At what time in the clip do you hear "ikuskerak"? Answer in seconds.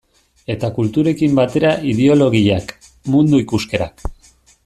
3.45-4.07